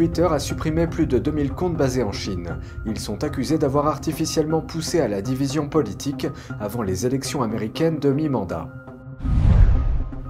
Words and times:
Twitter 0.00 0.28
a 0.30 0.38
supprimé 0.38 0.86
plus 0.86 1.06
de 1.06 1.18
2000 1.18 1.52
comptes 1.52 1.76
basés 1.76 2.02
en 2.02 2.10
Chine. 2.10 2.56
Ils 2.86 2.98
sont 2.98 3.22
accusés 3.22 3.58
d'avoir 3.58 3.86
artificiellement 3.86 4.62
poussé 4.62 4.98
à 4.98 5.08
la 5.08 5.20
division 5.20 5.68
politique 5.68 6.26
avant 6.58 6.80
les 6.80 7.04
élections 7.04 7.42
américaines 7.42 7.98
de 7.98 8.10
mi-mandat. 8.10 8.70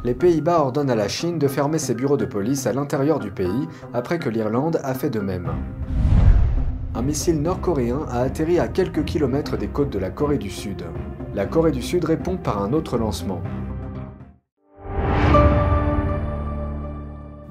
Les 0.03 0.14
Pays-Bas 0.14 0.59
ordonnent 0.59 0.91
à 0.91 0.96
la 0.96 1.06
Chine 1.06 1.38
de 1.38 1.46
fermer 1.46 1.79
ses 1.79 1.95
bureaux 1.95 2.17
de 2.17 2.25
police 2.25 2.67
à 2.67 2.72
l'intérieur 2.72 3.21
du 3.21 3.30
pays 3.30 3.69
après 3.95 4.19
que 4.19 4.29
l'Irlande 4.29 4.80
a 4.83 4.93
fait 4.93 5.09
de 5.09 5.21
même. 5.21 5.52
Un 6.96 7.02
missile 7.02 7.41
nord-coréen 7.41 8.00
a 8.11 8.23
atterri 8.23 8.59
à 8.59 8.66
quelques 8.66 9.05
kilomètres 9.05 9.57
des 9.57 9.68
côtes 9.68 9.91
de 9.91 10.00
la 10.00 10.11
Corée 10.11 10.39
du 10.39 10.50
Sud. 10.50 10.82
La 11.32 11.46
Corée 11.46 11.71
du 11.71 11.82
Sud 11.82 12.05
répond 12.05 12.39
par 12.39 12.61
un 12.61 12.73
autre 12.73 12.98
lancement. 12.98 13.41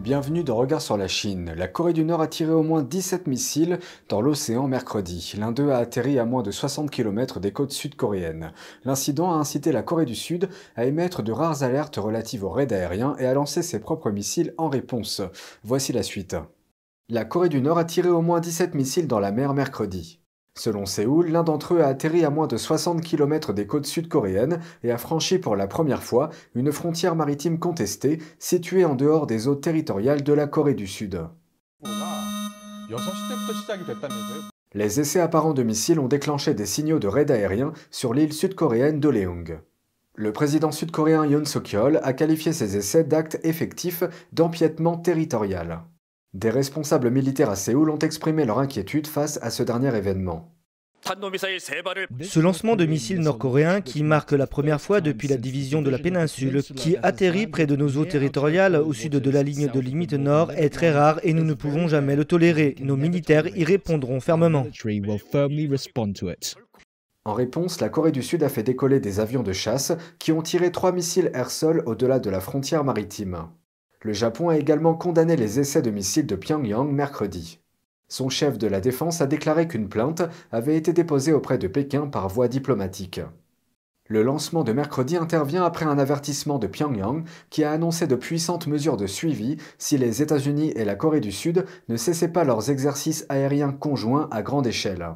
Bienvenue 0.02 0.46
dans 0.46 0.56
Regard 0.56 0.82
sur 0.82 0.96
la 0.96 1.10
Chine. 1.10 1.54
La 1.58 1.68
Corée 1.68 1.92
du 1.92 2.06
Nord 2.06 2.22
a 2.22 2.28
tiré 2.28 2.54
au 2.54 2.64
moins 2.64 2.84
17 2.84 3.28
missiles 3.28 3.80
dans 4.08 4.22
l'océan 4.22 4.66
mercredi. 4.66 5.34
L'un 5.38 5.52
d'eux 5.52 5.72
a 5.72 5.78
atterri 5.78 6.18
à 6.18 6.24
moins 6.24 6.42
de 6.42 6.52
60 6.52 6.90
km 6.90 7.42
des 7.42 7.52
côtes 7.52 7.74
sud-coréennes. 7.74 8.54
L'incident 8.86 9.30
a 9.34 9.36
incité 9.36 9.74
la 9.74 9.84
Corée 9.84 10.06
du 10.06 10.16
Sud 10.16 10.48
à 10.78 10.86
émettre 10.86 11.22
de 11.22 11.34
rares 11.34 11.64
alertes 11.64 11.98
relatives 11.98 12.46
aux 12.46 12.50
raids 12.50 12.72
aériens 12.72 13.18
et 13.20 13.26
à 13.26 13.34
lancer 13.34 13.62
ses 13.62 13.80
propres 13.80 14.10
missiles 14.10 14.54
en 14.58 14.70
réponse. 14.70 15.22
Voici 15.66 15.92
la 15.92 16.04
suite. 16.04 16.38
La 17.10 17.26
Corée 17.26 17.50
du 17.50 17.60
Nord 17.60 17.78
a 17.78 17.84
tiré 17.84 18.08
au 18.08 18.22
moins 18.22 18.40
17 18.40 18.76
missiles 18.76 19.08
dans 19.08 19.20
la 19.20 19.34
mer 19.34 19.54
mercredi. 19.54 20.22
Selon 20.60 20.86
Séoul, 20.86 21.30
l'un 21.30 21.44
d'entre 21.44 21.76
eux 21.76 21.82
a 21.82 21.88
atterri 21.88 22.26
à 22.26 22.30
moins 22.30 22.46
de 22.46 22.58
60 22.58 23.00
km 23.00 23.54
des 23.54 23.66
côtes 23.66 23.86
sud-coréennes 23.86 24.60
et 24.84 24.92
a 24.92 24.98
franchi 24.98 25.40
pour 25.40 25.56
la 25.56 25.68
première 25.68 26.04
fois 26.04 26.32
une 26.54 26.74
frontière 26.74 27.16
maritime 27.16 27.60
contestée 27.60 28.20
située 28.40 28.84
en 28.84 28.96
dehors 28.96 29.26
des 29.26 29.48
eaux 29.48 29.56
territoriales 29.56 30.22
de 30.22 30.34
la 30.34 30.48
Corée 30.48 30.74
du 30.74 30.86
Sud. 30.86 31.22
Les 34.74 35.00
essais 35.00 35.22
apparents 35.22 35.54
de 35.54 35.64
missiles 35.64 36.02
ont 36.02 36.10
déclenché 36.10 36.54
des 36.54 36.66
signaux 36.66 37.00
de 37.00 37.08
raid 37.08 37.32
aérien 37.32 37.72
sur 37.90 38.14
l'île 38.14 38.34
sud-coréenne 38.34 39.00
d'Oleung. 39.00 39.62
Le 40.16 40.34
président 40.34 40.74
sud-coréen 40.74 41.26
Yoon 41.26 41.46
Suk-yeol 41.46 42.02
a 42.04 42.12
qualifié 42.12 42.52
ces 42.52 42.76
essais 42.76 43.06
d'actes 43.06 43.40
effectifs 43.44 44.04
d'empiètement 44.34 44.98
territorial. 44.98 45.84
Des 46.36 46.52
responsables 46.52 47.10
militaires 47.10 47.50
à 47.50 47.56
Séoul 47.56 47.90
ont 47.90 47.98
exprimé 47.98 48.46
leur 48.46 48.60
inquiétude 48.60 49.08
face 49.08 49.40
à 49.42 49.50
ce 49.50 49.64
dernier 49.64 49.96
événement. 49.96 50.54
Ce 52.22 52.40
lancement 52.40 52.76
de 52.76 52.86
missiles 52.86 53.22
nord-coréens, 53.22 53.82
qui 53.82 54.04
marque 54.04 54.34
la 54.34 54.46
première 54.46 54.80
fois 54.80 55.02
depuis 55.02 55.28
la 55.28 55.38
division 55.38 55.82
de 55.82 55.90
la 55.90 55.98
péninsule, 55.98 56.62
qui 56.62 56.98
atterrit 57.02 57.48
près 57.48 57.66
de 57.66 57.76
nos 57.76 57.98
eaux 57.98 58.06
territoriales 58.06 58.76
au 58.76 58.94
sud 58.94 59.14
de 59.14 59.32
la 59.32 59.42
ligne 59.42 59.70
de 59.70 59.80
limite 59.80 60.14
nord, 60.14 60.52
est 60.52 60.70
très 60.70 60.92
rare 60.92 61.20
et 61.24 61.34
nous 61.34 61.46
ne 61.46 61.56
pouvons 61.56 61.88
jamais 61.88 62.16
le 62.16 62.26
tolérer. 62.26 62.76
Nos 62.80 62.98
militaires 62.98 63.48
y 63.58 63.64
répondront 63.64 64.20
fermement. 64.20 64.68
En 67.26 67.34
réponse, 67.34 67.82
la 67.82 67.90
Corée 67.90 68.12
du 68.12 68.22
Sud 68.22 68.44
a 68.44 68.50
fait 68.50 68.64
décoller 68.64 69.00
des 69.00 69.20
avions 69.20 69.44
de 69.44 69.54
chasse 69.54 69.94
qui 70.20 70.32
ont 70.32 70.44
tiré 70.44 70.72
trois 70.72 70.92
missiles 70.92 71.32
air-sol 71.34 71.82
au-delà 71.88 72.20
de 72.20 72.30
la 72.30 72.40
frontière 72.40 72.84
maritime. 72.84 73.48
Le 74.02 74.14
Japon 74.14 74.50
a 74.50 74.58
également 74.58 74.94
condamné 74.94 75.36
les 75.36 75.60
essais 75.60 75.82
de 75.82 75.92
missiles 75.92 76.26
de 76.26 76.36
Pyongyang 76.36 76.90
mercredi. 76.90 77.60
Son 78.08 78.30
chef 78.30 78.58
de 78.58 78.68
la 78.68 78.80
défense 78.80 79.20
a 79.20 79.28
déclaré 79.28 79.68
qu'une 79.68 79.90
plainte 79.90 80.24
avait 80.52 80.78
été 80.78 80.94
déposée 80.94 81.34
auprès 81.34 81.58
de 81.58 81.68
Pékin 81.68 82.08
par 82.08 82.30
voie 82.30 82.48
diplomatique. 82.48 83.20
Le 84.08 84.24
lancement 84.24 84.64
de 84.64 84.72
mercredi 84.72 85.18
intervient 85.18 85.64
après 85.64 85.86
un 85.86 86.00
avertissement 86.00 86.58
de 86.60 86.66
Pyongyang 86.66 87.26
qui 87.50 87.64
a 87.64 87.72
annoncé 87.72 88.08
de 88.08 88.16
puissantes 88.16 88.68
mesures 88.68 88.98
de 88.98 89.06
suivi 89.06 89.58
si 89.78 89.98
les 89.98 90.22
États-Unis 90.24 90.72
et 90.76 90.86
la 90.86 90.96
Corée 90.96 91.20
du 91.20 91.32
Sud 91.32 91.66
ne 91.90 91.96
cessaient 91.98 92.32
pas 92.32 92.46
leurs 92.46 92.72
exercices 92.72 93.26
aériens 93.30 93.72
conjoints 93.74 94.28
à 94.32 94.42
grande 94.42 94.66
échelle. 94.66 95.10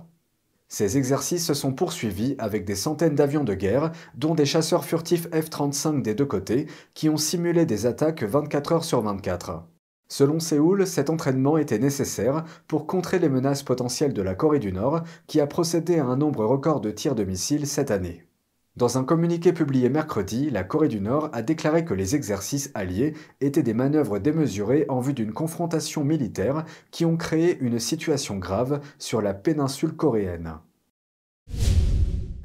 Ces 0.73 0.97
exercices 0.97 1.45
se 1.45 1.53
sont 1.53 1.71
poursuivis 1.71 2.33
avec 2.39 2.65
des 2.65 2.73
centaines 2.73 3.13
d'avions 3.13 3.43
de 3.43 3.53
guerre, 3.53 3.91
dont 4.15 4.33
des 4.33 4.47
chasseurs 4.47 4.85
furtifs 4.85 5.27
F-35 5.29 6.01
des 6.01 6.15
deux 6.15 6.25
côtés, 6.25 6.65
qui 6.95 7.09
ont 7.09 7.17
simulé 7.17 7.67
des 7.67 7.85
attaques 7.85 8.23
24 8.23 8.71
heures 8.71 8.83
sur 8.83 8.99
24. 9.01 9.67
Selon 10.07 10.39
Séoul, 10.39 10.87
cet 10.87 11.11
entraînement 11.11 11.59
était 11.59 11.77
nécessaire 11.77 12.43
pour 12.67 12.87
contrer 12.87 13.19
les 13.19 13.29
menaces 13.29 13.61
potentielles 13.61 14.13
de 14.13 14.23
la 14.23 14.33
Corée 14.33 14.57
du 14.57 14.73
Nord, 14.73 15.03
qui 15.27 15.39
a 15.39 15.45
procédé 15.45 15.99
à 15.99 16.05
un 16.05 16.17
nombre 16.17 16.43
record 16.43 16.81
de 16.81 16.89
tirs 16.89 17.13
de 17.13 17.23
missiles 17.23 17.67
cette 17.67 17.91
année. 17.91 18.25
Dans 18.75 18.97
un 18.97 19.03
communiqué 19.03 19.53
publié 19.53 19.87
mercredi, 19.87 20.49
la 20.49 20.63
Corée 20.63 20.87
du 20.87 20.99
Nord 20.99 21.29
a 21.31 21.43
déclaré 21.43 21.85
que 21.85 21.93
les 21.93 22.15
exercices 22.15 22.71
alliés 22.73 23.13
étaient 23.39 23.61
des 23.61 23.75
manœuvres 23.75 24.17
démesurées 24.17 24.87
en 24.89 24.99
vue 24.99 25.13
d'une 25.13 25.31
confrontation 25.31 26.03
militaire 26.03 26.65
qui 26.89 27.05
ont 27.05 27.15
créé 27.15 27.59
une 27.59 27.77
situation 27.77 28.37
grave 28.37 28.81
sur 28.97 29.21
la 29.21 29.35
péninsule 29.35 29.93
coréenne. 29.93 30.55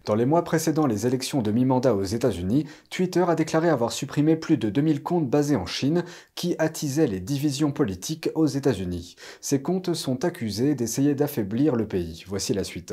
Dans 0.05 0.15
les 0.15 0.27
mois 0.27 0.44
précédant 0.44 0.87
les 0.87 1.06
élections 1.06 1.41
de 1.41 1.50
mi-mandat 1.50 1.94
aux 1.94 2.05
États-Unis, 2.05 2.66
Twitter 2.91 3.25
a 3.27 3.34
déclaré 3.34 3.71
avoir 3.71 3.93
supprimé 3.93 4.37
plus 4.37 4.59
de 4.59 4.69
2000 4.69 5.03
comptes 5.03 5.31
basés 5.31 5.56
en 5.56 5.65
Chine 5.66 6.05
qui 6.34 6.55
attisaient 6.59 7.06
les 7.06 7.21
divisions 7.21 7.72
politiques 7.72 8.28
aux 8.34 8.47
États-Unis. 8.47 9.16
Ces 9.41 9.62
comptes 9.62 9.95
sont 9.95 10.27
accusés 10.27 10.75
d'essayer 10.75 11.15
d'affaiblir 11.15 11.75
le 11.75 11.89
pays. 11.89 12.25
Voici 12.27 12.53
la 12.53 12.65
suite. 12.65 12.93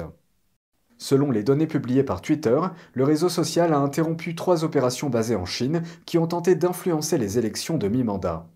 Selon 0.98 1.32
les 1.32 1.44
données 1.44 1.68
publiées 1.68 2.04
par 2.04 2.22
Twitter, 2.22 2.60
le 2.94 3.04
réseau 3.04 3.30
social 3.30 3.74
a 3.74 3.80
interrompu 3.80 4.36
trois 4.36 4.64
opérations 4.64 5.10
basées 5.10 5.36
en 5.36 5.46
Chine 5.46 5.84
qui 6.06 6.18
ont 6.18 6.28
tenté 6.28 6.56
d'influencer 6.56 7.18
les 7.18 7.38
élections 7.38 7.78
de 7.78 7.88
mi-mandat. 7.88 8.48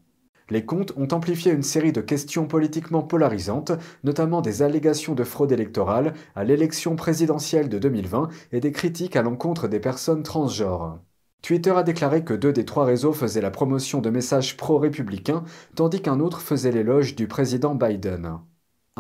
Les 0.50 0.66
comptes 0.66 0.94
ont 0.98 1.08
amplifié 1.12 1.52
une 1.52 1.64
série 1.64 1.92
de 1.92 2.02
questions 2.02 2.48
politiquement 2.48 3.04
polarisantes, 3.04 3.72
notamment 4.04 4.42
des 4.42 4.64
allégations 4.64 5.14
de 5.14 5.24
fraude 5.24 5.52
électorale 5.52 6.14
à 6.36 6.44
l'élection 6.44 6.96
présidentielle 6.96 7.70
de 7.70 7.78
2020 7.78 8.30
et 8.52 8.60
des 8.60 8.72
critiques 8.72 9.16
à 9.16 9.22
l'encontre 9.22 9.68
des 9.68 9.80
personnes 9.80 10.24
transgenres. 10.24 11.00
Twitter 11.42 11.72
a 11.72 11.84
déclaré 11.84 12.24
que 12.24 12.34
deux 12.34 12.52
des 12.52 12.66
trois 12.66 12.86
réseaux 12.86 13.14
faisaient 13.14 13.42
la 13.42 13.52
promotion 13.52 14.02
de 14.02 14.10
messages 14.10 14.58
pro-républicains, 14.58 15.44
tandis 15.76 16.02
qu'un 16.02 16.20
autre 16.20 16.42
faisait 16.42 16.72
l'éloge 16.72 17.16
du 17.16 17.28
président 17.28 17.76
Biden. 17.76 18.40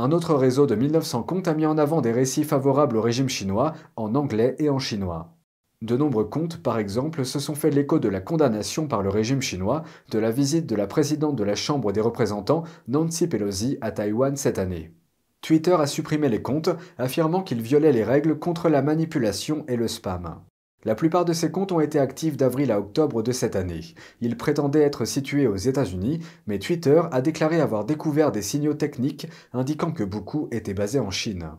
Un 0.01 0.13
autre 0.13 0.33
réseau 0.33 0.65
de 0.65 0.75
1900 0.75 1.23
comptes 1.23 1.49
a 1.49 1.53
mis 1.53 1.65
en 1.65 1.77
avant 1.77 1.99
des 1.99 2.13
récits 2.13 2.45
favorables 2.45 2.95
au 2.95 3.01
régime 3.01 3.27
chinois 3.27 3.73
en 3.97 4.15
anglais 4.15 4.55
et 4.57 4.69
en 4.69 4.79
chinois. 4.79 5.35
De 5.81 5.97
nombreux 5.97 6.23
comptes, 6.23 6.63
par 6.63 6.79
exemple, 6.79 7.25
se 7.25 7.37
sont 7.37 7.53
fait 7.53 7.69
l'écho 7.69 7.99
de 7.99 8.07
la 8.07 8.21
condamnation 8.21 8.87
par 8.87 9.03
le 9.03 9.09
régime 9.09 9.41
chinois 9.41 9.83
de 10.09 10.17
la 10.17 10.31
visite 10.31 10.67
de 10.67 10.75
la 10.77 10.87
présidente 10.87 11.35
de 11.35 11.43
la 11.43 11.55
Chambre 11.55 11.91
des 11.91 11.99
représentants, 11.99 12.63
Nancy 12.87 13.27
Pelosi, 13.27 13.77
à 13.81 13.91
Taïwan 13.91 14.37
cette 14.37 14.57
année. 14.57 14.93
Twitter 15.41 15.75
a 15.77 15.85
supprimé 15.85 16.29
les 16.29 16.41
comptes, 16.41 16.69
affirmant 16.97 17.43
qu'ils 17.43 17.61
violaient 17.61 17.91
les 17.91 18.05
règles 18.05 18.39
contre 18.39 18.69
la 18.69 18.81
manipulation 18.81 19.65
et 19.67 19.75
le 19.75 19.89
spam. 19.89 20.39
La 20.85 20.95
plupart 20.95 21.25
de 21.25 21.33
ces 21.33 21.51
comptes 21.51 21.73
ont 21.73 21.81
été 21.81 21.99
actifs 21.99 22.37
d'avril 22.37 22.71
à 22.71 22.79
octobre 22.79 23.21
de 23.21 23.33
cette 23.33 23.57
année. 23.57 23.81
Ils 24.21 24.37
prétendaient 24.37 24.81
être 24.81 25.03
situés 25.03 25.45
aux 25.45 25.57
États-Unis, 25.57 26.19
mais 26.47 26.57
Twitter 26.57 27.01
a 27.11 27.21
déclaré 27.21 27.59
avoir 27.59 27.83
découvert 27.83 28.31
des 28.31 28.41
signaux 28.41 28.73
techniques 28.73 29.27
indiquant 29.51 29.91
que 29.91 30.05
beaucoup 30.05 30.47
étaient 30.51 30.73
basés 30.73 30.99
en 30.99 31.11
Chine. 31.11 31.51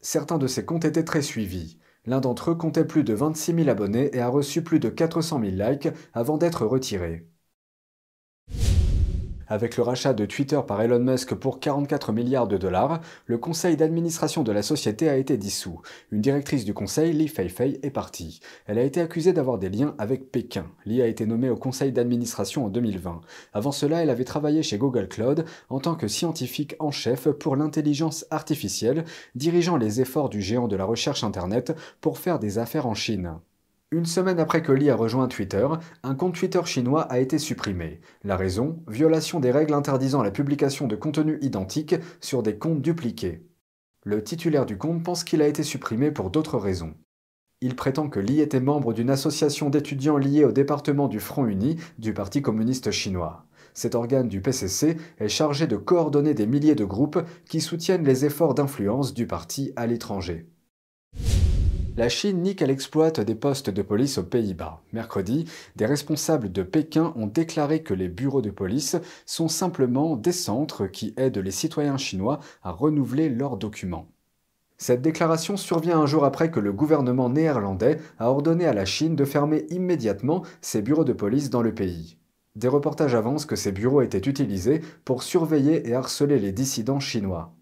Certains 0.00 0.38
de 0.38 0.46
ces 0.46 0.64
comptes 0.64 0.86
étaient 0.86 1.04
très 1.04 1.22
suivis. 1.22 1.78
L'un 2.06 2.20
d'entre 2.20 2.50
eux 2.50 2.54
comptait 2.54 2.86
plus 2.86 3.04
de 3.04 3.14
26 3.14 3.54
000 3.54 3.68
abonnés 3.68 4.10
et 4.16 4.20
a 4.20 4.28
reçu 4.28 4.62
plus 4.62 4.80
de 4.80 4.88
400 4.88 5.40
000 5.40 5.52
likes 5.54 5.88
avant 6.14 6.38
d'être 6.38 6.66
retiré. 6.66 7.28
Avec 9.52 9.76
le 9.76 9.82
rachat 9.82 10.14
de 10.14 10.24
Twitter 10.24 10.58
par 10.66 10.80
Elon 10.80 10.98
Musk 10.98 11.34
pour 11.34 11.60
44 11.60 12.10
milliards 12.10 12.48
de 12.48 12.56
dollars, 12.56 13.02
le 13.26 13.36
conseil 13.36 13.76
d'administration 13.76 14.42
de 14.42 14.50
la 14.50 14.62
société 14.62 15.10
a 15.10 15.18
été 15.18 15.36
dissous. 15.36 15.82
Une 16.10 16.22
directrice 16.22 16.64
du 16.64 16.72
conseil, 16.72 17.12
Li 17.12 17.28
Feifei, 17.28 17.78
est 17.82 17.90
partie. 17.90 18.40
Elle 18.64 18.78
a 18.78 18.82
été 18.82 19.02
accusée 19.02 19.34
d'avoir 19.34 19.58
des 19.58 19.68
liens 19.68 19.94
avec 19.98 20.32
Pékin. 20.32 20.64
Li 20.86 21.02
a 21.02 21.06
été 21.06 21.26
nommée 21.26 21.50
au 21.50 21.56
conseil 21.56 21.92
d'administration 21.92 22.64
en 22.64 22.68
2020. 22.70 23.20
Avant 23.52 23.72
cela, 23.72 24.02
elle 24.02 24.08
avait 24.08 24.24
travaillé 24.24 24.62
chez 24.62 24.78
Google 24.78 25.08
Cloud 25.08 25.44
en 25.68 25.80
tant 25.80 25.96
que 25.96 26.08
scientifique 26.08 26.74
en 26.78 26.90
chef 26.90 27.28
pour 27.28 27.54
l'intelligence 27.54 28.24
artificielle, 28.30 29.04
dirigeant 29.34 29.76
les 29.76 30.00
efforts 30.00 30.30
du 30.30 30.40
géant 30.40 30.66
de 30.66 30.76
la 30.76 30.86
recherche 30.86 31.24
Internet 31.24 31.76
pour 32.00 32.16
faire 32.16 32.38
des 32.38 32.56
affaires 32.56 32.86
en 32.86 32.94
Chine. 32.94 33.34
Une 33.92 34.06
semaine 34.06 34.40
après 34.40 34.62
que 34.62 34.72
Li 34.72 34.88
a 34.88 34.96
rejoint 34.96 35.28
Twitter, 35.28 35.68
un 36.02 36.14
compte 36.14 36.34
Twitter 36.34 36.62
chinois 36.64 37.02
a 37.02 37.18
été 37.18 37.36
supprimé. 37.36 38.00
La 38.24 38.38
raison 38.38 38.82
Violation 38.88 39.38
des 39.38 39.50
règles 39.50 39.74
interdisant 39.74 40.22
la 40.22 40.30
publication 40.30 40.86
de 40.88 40.96
contenus 40.96 41.38
identiques 41.42 41.96
sur 42.22 42.42
des 42.42 42.56
comptes 42.56 42.80
dupliqués. 42.80 43.46
Le 44.02 44.24
titulaire 44.24 44.64
du 44.64 44.78
compte 44.78 45.02
pense 45.02 45.24
qu'il 45.24 45.42
a 45.42 45.46
été 45.46 45.62
supprimé 45.62 46.10
pour 46.10 46.30
d'autres 46.30 46.56
raisons. 46.56 46.94
Il 47.60 47.76
prétend 47.76 48.08
que 48.08 48.18
Li 48.18 48.40
était 48.40 48.60
membre 48.60 48.94
d'une 48.94 49.10
association 49.10 49.68
d'étudiants 49.68 50.16
liée 50.16 50.46
au 50.46 50.52
département 50.52 51.06
du 51.06 51.20
Front 51.20 51.44
Uni 51.44 51.76
du 51.98 52.14
Parti 52.14 52.40
communiste 52.40 52.92
chinois. 52.92 53.44
Cet 53.74 53.94
organe 53.94 54.28
du 54.28 54.40
PCC 54.40 54.96
est 55.18 55.28
chargé 55.28 55.66
de 55.66 55.76
coordonner 55.76 56.32
des 56.32 56.46
milliers 56.46 56.74
de 56.74 56.86
groupes 56.86 57.22
qui 57.46 57.60
soutiennent 57.60 58.06
les 58.06 58.24
efforts 58.24 58.54
d'influence 58.54 59.12
du 59.12 59.26
parti 59.26 59.74
à 59.76 59.86
l'étranger. 59.86 60.46
La 61.94 62.08
Chine 62.08 62.40
nie 62.40 62.56
qu'elle 62.56 62.70
exploite 62.70 63.20
des 63.20 63.34
postes 63.34 63.68
de 63.68 63.82
police 63.82 64.16
aux 64.16 64.22
Pays-Bas. 64.22 64.80
Mercredi, 64.94 65.44
des 65.76 65.84
responsables 65.84 66.50
de 66.50 66.62
Pékin 66.62 67.12
ont 67.16 67.26
déclaré 67.26 67.82
que 67.82 67.92
les 67.92 68.08
bureaux 68.08 68.40
de 68.40 68.50
police 68.50 68.96
sont 69.26 69.48
simplement 69.48 70.16
des 70.16 70.32
centres 70.32 70.86
qui 70.86 71.12
aident 71.18 71.36
les 71.36 71.50
citoyens 71.50 71.98
chinois 71.98 72.40
à 72.62 72.70
renouveler 72.70 73.28
leurs 73.28 73.58
documents. 73.58 74.08
Cette 74.78 75.02
déclaration 75.02 75.58
survient 75.58 76.00
un 76.00 76.06
jour 76.06 76.24
après 76.24 76.50
que 76.50 76.60
le 76.60 76.72
gouvernement 76.72 77.28
néerlandais 77.28 78.00
a 78.18 78.30
ordonné 78.30 78.64
à 78.64 78.72
la 78.72 78.86
Chine 78.86 79.14
de 79.14 79.26
fermer 79.26 79.66
immédiatement 79.68 80.44
ses 80.62 80.80
bureaux 80.80 81.04
de 81.04 81.12
police 81.12 81.50
dans 81.50 81.62
le 81.62 81.74
pays. 81.74 82.16
Des 82.56 82.68
reportages 82.68 83.14
avancent 83.14 83.46
que 83.46 83.54
ces 83.54 83.70
bureaux 83.70 84.00
étaient 84.00 84.30
utilisés 84.30 84.80
pour 85.04 85.22
surveiller 85.22 85.86
et 85.90 85.94
harceler 85.94 86.38
les 86.38 86.52
dissidents 86.52 87.00
chinois. 87.00 87.52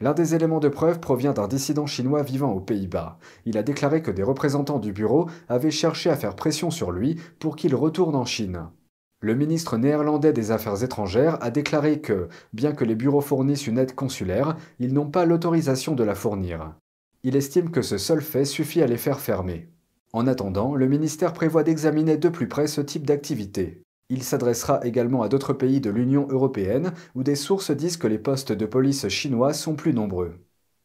L'un 0.00 0.14
des 0.14 0.36
éléments 0.36 0.60
de 0.60 0.68
preuve 0.68 1.00
provient 1.00 1.32
d'un 1.32 1.48
dissident 1.48 1.86
chinois 1.86 2.22
vivant 2.22 2.52
aux 2.52 2.60
Pays-Bas. 2.60 3.18
Il 3.44 3.58
a 3.58 3.64
déclaré 3.64 4.00
que 4.00 4.12
des 4.12 4.22
représentants 4.22 4.78
du 4.78 4.92
bureau 4.92 5.28
avaient 5.48 5.72
cherché 5.72 6.08
à 6.08 6.16
faire 6.16 6.36
pression 6.36 6.70
sur 6.70 6.92
lui 6.92 7.20
pour 7.40 7.56
qu'il 7.56 7.74
retourne 7.74 8.14
en 8.14 8.24
Chine. 8.24 8.68
Le 9.20 9.34
ministre 9.34 9.76
néerlandais 9.76 10.32
des 10.32 10.52
Affaires 10.52 10.84
étrangères 10.84 11.38
a 11.42 11.50
déclaré 11.50 12.00
que, 12.00 12.28
bien 12.52 12.72
que 12.72 12.84
les 12.84 12.94
bureaux 12.94 13.20
fournissent 13.20 13.66
une 13.66 13.78
aide 13.78 13.96
consulaire, 13.96 14.56
ils 14.78 14.94
n'ont 14.94 15.10
pas 15.10 15.24
l'autorisation 15.24 15.96
de 15.96 16.04
la 16.04 16.14
fournir. 16.14 16.74
Il 17.24 17.34
estime 17.34 17.72
que 17.72 17.82
ce 17.82 17.98
seul 17.98 18.22
fait 18.22 18.44
suffit 18.44 18.82
à 18.82 18.86
les 18.86 18.96
faire 18.96 19.18
fermer. 19.18 19.68
En 20.12 20.28
attendant, 20.28 20.76
le 20.76 20.86
ministère 20.86 21.32
prévoit 21.32 21.64
d'examiner 21.64 22.16
de 22.16 22.28
plus 22.28 22.46
près 22.46 22.68
ce 22.68 22.80
type 22.80 23.04
d'activité. 23.04 23.82
Il 24.10 24.22
s'adressera 24.22 24.84
également 24.86 25.22
à 25.22 25.28
d'autres 25.28 25.52
pays 25.52 25.80
de 25.80 25.90
l'Union 25.90 26.26
européenne 26.30 26.92
où 27.14 27.22
des 27.22 27.34
sources 27.34 27.70
disent 27.70 27.98
que 27.98 28.06
les 28.06 28.18
postes 28.18 28.52
de 28.52 28.64
police 28.64 29.08
chinois 29.08 29.52
sont 29.52 29.74
plus 29.74 29.92
nombreux. 29.92 30.34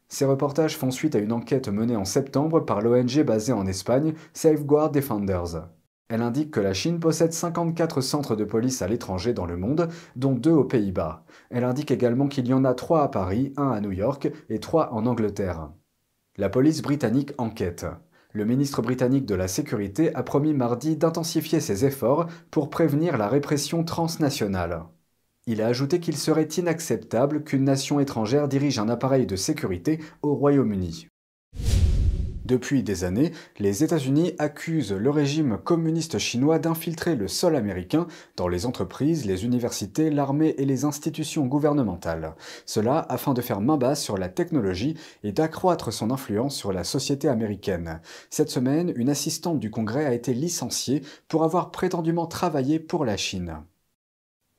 Ces 0.10 0.25
reportages 0.25 0.78
font 0.78 0.92
suite 0.92 1.16
à 1.16 1.20
une 1.20 1.31
enquête 1.31 1.70
menée 1.70 1.96
en 1.96 2.06
septembre 2.06 2.60
par 2.60 2.81
l'ONG 2.81 3.24
basée 3.24 3.54
en 3.54 3.66
Espagne, 3.66 4.14
Safeguard 4.34 4.92
Defenders. 4.92 5.70
Elle 6.10 6.22
indique 6.22 6.52
que 6.52 6.60
la 6.60 6.74
Chine 6.74 7.00
possède 7.00 7.34
54 7.34 8.02
centres 8.02 8.36
de 8.36 8.44
police 8.44 8.81
à 8.81 8.88
l'étranger 8.88 9.34
dans 9.34 9.46
le 9.46 9.58
monde, 9.58 9.88
dont 10.16 10.36
deux 10.36 10.52
aux 10.52 10.66
Pays-Bas. 10.66 11.25
Elle 11.50 11.64
indique 11.64 11.92
également 11.92 12.28
qu'il 12.28 12.48
y 12.48 12.54
en 12.54 12.66
a 12.66 12.74
trois 12.74 13.04
à 13.04 13.08
Paris, 13.08 13.54
un 13.58 13.72
à 13.72 13.80
New 13.80 13.92
York 13.92 14.30
et 14.50 14.60
trois 14.60 14.94
en 14.94 15.06
Angleterre. 15.06 15.72
La 16.38 16.50
police 16.50 16.81
britannique 16.81 17.31
enquête. 17.38 17.86
Le 18.34 18.46
ministre 18.46 18.82
britannique 18.82 19.28
de 19.28 19.36
la 19.36 19.48
Sécurité 19.48 20.14
a 20.16 20.24
promis 20.24 20.56
mardi 20.56 20.98
d'intensifier 20.98 21.60
ses 21.60 21.86
efforts 21.86 22.26
pour 22.50 22.72
prévenir 22.72 23.16
la 23.16 23.28
répression 23.28 23.84
transnationale. 23.84 24.86
Il 25.46 25.62
a 25.62 25.68
ajouté 25.68 26.00
qu'il 26.00 26.18
serait 26.18 26.48
inacceptable 26.58 27.44
qu'une 27.44 27.64
nation 27.64 28.00
étrangère 28.00 28.48
dirige 28.48 28.80
un 28.80 28.90
appareil 28.90 29.28
de 29.28 29.36
sécurité 29.36 30.00
au 30.24 30.34
Royaume-Uni. 30.34 31.08
Depuis 32.45 32.84
des 32.84 33.06
années, 33.06 33.31
les 33.57 33.84
États-Unis 33.84 34.34
accusent 34.38 34.92
le 34.92 35.10
régime 35.10 35.57
communiste 35.57 36.18
chinois 36.18 36.60
d'infiltrer 36.60 37.16
le 37.16 37.30
sol 37.30 37.56
américain 37.56 38.06
dans 38.36 38.50
les 38.50 38.66
entreprises, 38.66 39.25
les 39.25 39.45
universités, 39.45 40.10
l'armée 40.10 40.56
et 40.57 40.66
les 40.66 40.84
institutions 40.84 41.45
gouvernementales. 41.45 42.36
Cela 42.66 43.06
afin 43.07 43.34
de 43.34 43.42
faire 43.42 43.62
main 43.62 43.78
basse 43.78 44.04
sur 44.04 44.18
la 44.18 44.28
technologie 44.28 44.98
et 45.24 45.31
d'accroître 45.31 45.94
son 45.94 46.12
influence 46.12 46.56
sur 46.56 46.74
la 46.74 46.84
société 46.84 47.30
américaine. 47.30 48.01
Cette 48.30 48.50
semaine, 48.50 48.92
une 48.98 49.10
assistante 49.10 49.60
du 49.60 49.72
Congrès 49.72 50.06
a 50.06 50.13
été 50.13 50.34
licenciée 50.34 51.01
pour 51.30 51.44
avoir 51.46 51.72
prétendument 51.72 52.28
travaillé 52.28 52.80
pour 52.80 53.06
la 53.06 53.16
Chine. 53.16 53.63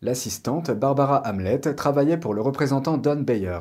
L'assistante, 0.05 0.71
Barbara 0.71 1.23
Hamlet, 1.25 1.61
travaillait 1.61 2.19
pour 2.19 2.35
le 2.35 2.43
représentant 2.43 2.99
Don 2.99 3.23
Bayer. 3.23 3.61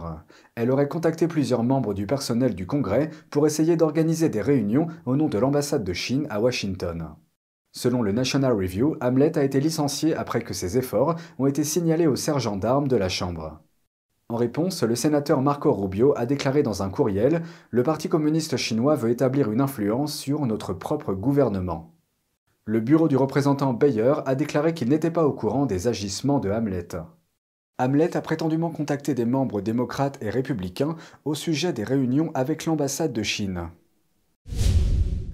Elle 0.56 0.72
aurait 0.72 0.90
contacté 0.90 1.30
plusieurs 1.30 1.64
membres 1.64 1.94
du 1.94 2.06
personnel 2.06 2.54
du 2.54 2.68
Congrès 2.68 3.12
pour 3.30 3.48
essayer 3.48 3.78
d'organiser 3.78 4.28
des 4.28 4.42
réunions 4.42 4.88
au 5.06 5.16
nom 5.16 5.30
de 5.30 5.38
l'ambassade 5.38 5.86
de 5.86 5.94
Chine 5.94 6.28
à 6.30 6.42
Washington. 6.42 7.12
Selon 7.72 8.02
le 8.02 8.12
National 8.12 8.52
Review, 8.52 8.98
Hamlet 9.00 9.38
a 9.38 9.44
été 9.46 9.62
licencié 9.62 10.18
après 10.18 10.42
que 10.42 10.54
ses 10.54 10.78
efforts 10.78 11.16
ont 11.40 11.48
été 11.48 11.64
signalés 11.64 12.08
au 12.08 12.18
sergent 12.18 12.58
d'armes 12.58 12.90
de 12.90 12.98
la 12.98 13.08
Chambre. 13.08 13.62
En 14.28 14.36
réponse, 14.36 14.84
le 14.84 14.96
sénateur 14.96 15.42
Marco 15.42 15.72
Rubio 15.72 16.14
a 16.18 16.26
déclaré 16.26 16.62
dans 16.62 16.84
un 16.84 16.90
courriel 16.90 17.42
Le 17.70 17.84
Parti 17.84 18.10
communiste 18.10 18.58
chinois 18.58 18.96
veut 18.96 19.12
établir 19.12 19.50
une 19.50 19.62
influence 19.62 20.14
sur 20.14 20.46
notre 20.46 20.74
propre 20.74 21.14
gouvernement. 21.14 21.94
Le 22.66 22.80
bureau 22.80 23.10
du 23.10 23.18
représentant 23.18 23.74
Bayer 23.74 24.14
a 24.26 24.36
déclaré 24.36 24.74
qu'il 24.74 24.88
n'était 24.88 25.12
pas 25.12 25.26
au 25.26 25.34
courant 25.34 25.66
des 25.66 25.90
agissements 25.90 26.40
de 26.40 26.50
Hamlet. 26.50 26.88
Hamlet 27.78 28.16
a 28.16 28.22
prétendument 28.22 28.70
contacté 28.70 29.14
des 29.14 29.26
membres 29.26 29.60
démocrates 29.60 30.18
et 30.22 30.30
républicains 30.30 30.96
au 31.26 31.36
sujet 31.36 31.74
des 31.74 31.84
réunions 31.84 32.32
avec 32.34 32.66
l'ambassade 32.66 33.12
de 33.12 33.22
Chine. 33.22 33.70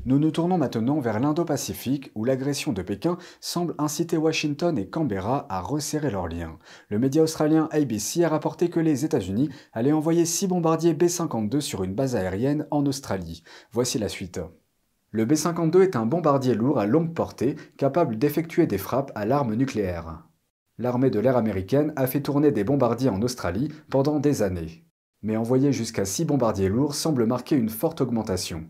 Nous 0.06 0.18
nous 0.18 0.32
tournons 0.32 0.58
maintenant 0.58 1.00
vers 1.00 1.20
l'Indo-Pacifique 1.20 2.12
où 2.16 2.26
l'agression 2.26 2.74
de 2.74 2.82
Pékin 2.82 3.20
semble 3.42 3.76
inciter 3.78 4.18
Washington 4.18 4.76
et 4.80 4.90
Canberra 4.90 5.46
à 5.50 5.62
resserrer 5.62 6.10
leurs 6.10 6.30
liens. 6.30 6.58
Le 6.90 6.98
média 6.98 7.22
australien 7.22 7.70
ABC 7.72 8.24
a 8.24 8.30
rapporté 8.30 8.72
que 8.72 8.80
les 8.80 9.06
États-Unis 9.06 9.50
allaient 9.72 9.92
envoyer 9.92 10.26
six 10.26 10.48
bombardiers 10.48 10.96
B-52 10.96 11.60
sur 11.60 11.84
une 11.84 11.94
base 11.94 12.16
aérienne 12.16 12.66
en 12.72 12.88
Australie. 12.88 13.44
Voici 13.72 14.00
la 14.00 14.10
suite. 14.10 14.40
Le 15.12 15.26
B-52 15.26 15.82
est 15.82 15.96
un 15.96 16.06
bombardier 16.06 16.54
lourd 16.54 16.78
à 16.78 16.86
longue 16.86 17.16
portée 17.16 17.56
capable 17.78 18.20
d'effectuer 18.20 18.68
des 18.68 18.78
frappes 18.78 19.12
à 19.16 19.26
l'arme 19.26 19.56
nucléaire. 19.56 20.24
L'armée 20.78 21.10
de 21.10 21.20
l'air 21.20 21.36
américaine 21.36 21.94
a 21.96 22.06
fait 22.06 22.22
tourner 22.22 22.52
des 22.52 22.64
bombardiers 22.64 23.10
en 23.10 23.22
Australie 23.24 23.70
pendant 23.90 24.20
des 24.20 24.44
années. 24.44 24.86
Mais 25.24 25.36
envoyer 25.36 25.74
jusqu'à 25.74 26.06
6 26.06 26.26
bombardiers 26.26 26.70
lourds 26.70 26.94
semble 26.94 27.26
marquer 27.26 27.56
une 27.56 27.70
forte 27.70 28.02
augmentation. 28.02 28.68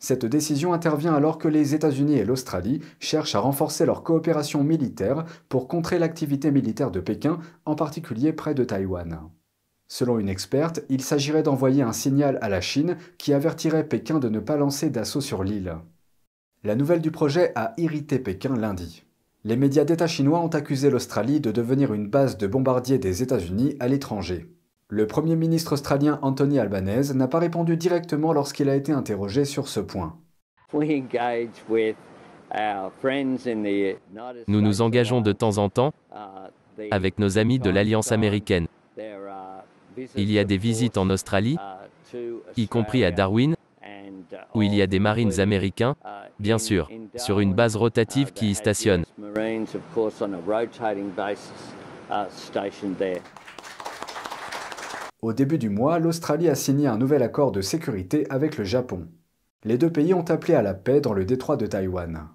Cette 0.00 0.26
décision 0.26 0.72
intervient 0.72 1.14
alors 1.14 1.38
que 1.38 1.48
les 1.48 1.74
États-Unis 1.74 2.18
et 2.18 2.24
l'Australie 2.24 2.80
cherchent 2.98 3.36
à 3.36 3.40
renforcer 3.40 3.86
leur 3.86 4.02
coopération 4.02 4.64
militaire 4.64 5.24
pour 5.48 5.68
contrer 5.68 6.00
l'activité 6.00 6.50
militaire 6.50 6.90
de 6.90 7.00
Pékin, 7.00 7.38
en 7.64 7.76
particulier 7.76 8.32
près 8.32 8.54
de 8.54 8.64
Taïwan. 8.64 9.20
Selon 9.88 10.18
une 10.18 10.28
experte, 10.28 10.80
il 10.88 11.00
s'agirait 11.00 11.42
d'envoyer 11.42 11.82
un 11.82 11.92
signal 11.92 12.38
à 12.42 12.48
la 12.48 12.60
Chine 12.60 12.96
qui 13.18 13.32
avertirait 13.32 13.86
Pékin 13.86 14.18
de 14.18 14.28
ne 14.28 14.40
pas 14.40 14.56
lancer 14.56 14.90
d'assaut 14.90 15.20
sur 15.20 15.44
l'île. 15.44 15.76
La 16.64 16.74
nouvelle 16.74 17.00
du 17.00 17.12
projet 17.12 17.52
a 17.54 17.72
irrité 17.76 18.18
Pékin 18.18 18.56
lundi. 18.56 19.04
Les 19.44 19.56
médias 19.56 19.84
d'État 19.84 20.08
chinois 20.08 20.40
ont 20.40 20.48
accusé 20.48 20.90
l'Australie 20.90 21.38
de 21.38 21.52
devenir 21.52 21.94
une 21.94 22.08
base 22.08 22.36
de 22.36 22.48
bombardiers 22.48 22.98
des 22.98 23.22
États-Unis 23.22 23.76
à 23.78 23.86
l'étranger. 23.86 24.50
Le 24.88 25.06
Premier 25.06 25.36
ministre 25.36 25.74
australien 25.74 26.18
Anthony 26.22 26.58
Albanese 26.58 27.14
n'a 27.14 27.28
pas 27.28 27.38
répondu 27.38 27.76
directement 27.76 28.32
lorsqu'il 28.32 28.68
a 28.68 28.74
été 28.74 28.90
interrogé 28.90 29.44
sur 29.44 29.68
ce 29.68 29.78
point. 29.78 30.18
Nous 34.48 34.60
nous 34.60 34.80
engageons 34.80 35.20
de 35.20 35.32
temps 35.32 35.58
en 35.58 35.68
temps 35.68 35.92
avec 36.90 37.18
nos 37.18 37.38
amis 37.38 37.60
de 37.60 37.70
l'Alliance 37.70 38.10
américaine. 38.10 38.66
Il 40.16 40.30
y 40.30 40.38
a 40.38 40.44
des 40.44 40.58
visites 40.58 40.98
en 40.98 41.08
Australie, 41.10 41.56
y 42.56 42.68
compris 42.68 43.04
à 43.04 43.10
Darwin, 43.10 43.54
où 44.54 44.62
il 44.62 44.74
y 44.74 44.82
a 44.82 44.86
des 44.86 44.98
Marines 44.98 45.40
américains, 45.40 45.96
bien 46.38 46.58
sûr, 46.58 46.90
sur 47.16 47.40
une 47.40 47.54
base 47.54 47.76
rotative 47.76 48.32
qui 48.32 48.50
y 48.50 48.54
stationne. 48.54 49.04
Au 55.22 55.32
début 55.32 55.58
du 55.58 55.70
mois, 55.70 55.98
l'Australie 55.98 56.48
a 56.48 56.54
signé 56.54 56.86
un 56.86 56.98
nouvel 56.98 57.22
accord 57.22 57.52
de 57.52 57.60
sécurité 57.60 58.26
avec 58.30 58.58
le 58.58 58.64
Japon. 58.64 59.08
Les 59.64 59.78
deux 59.78 59.90
pays 59.90 60.14
ont 60.14 60.28
appelé 60.30 60.54
à 60.54 60.62
la 60.62 60.74
paix 60.74 61.00
dans 61.00 61.14
le 61.14 61.24
détroit 61.24 61.56
de 61.56 61.66
Taïwan. 61.66 62.28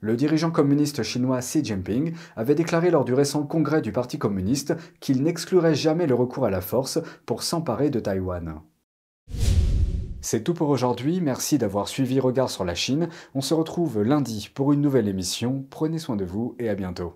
Le 0.00 0.16
dirigeant 0.16 0.52
communiste 0.52 1.02
chinois 1.02 1.40
Xi 1.40 1.64
Jinping 1.64 2.14
avait 2.36 2.54
déclaré 2.54 2.90
lors 2.90 3.04
du 3.04 3.14
récent 3.14 3.42
congrès 3.42 3.82
du 3.82 3.90
Parti 3.90 4.16
communiste 4.18 4.74
qu'il 5.00 5.22
n'exclurait 5.24 5.74
jamais 5.74 6.06
le 6.06 6.14
recours 6.14 6.44
à 6.44 6.50
la 6.50 6.60
force 6.60 7.00
pour 7.26 7.42
s'emparer 7.42 7.90
de 7.90 7.98
Taïwan. 7.98 8.60
C'est 10.20 10.44
tout 10.44 10.54
pour 10.54 10.68
aujourd'hui, 10.68 11.20
merci 11.20 11.58
d'avoir 11.58 11.88
suivi 11.88 12.20
Regard 12.20 12.50
sur 12.50 12.64
la 12.64 12.74
Chine. 12.74 13.08
On 13.34 13.40
se 13.40 13.54
retrouve 13.54 14.02
lundi 14.02 14.50
pour 14.54 14.72
une 14.72 14.80
nouvelle 14.80 15.08
émission. 15.08 15.64
Prenez 15.70 15.98
soin 15.98 16.16
de 16.16 16.24
vous 16.24 16.54
et 16.58 16.68
à 16.68 16.74
bientôt. 16.74 17.14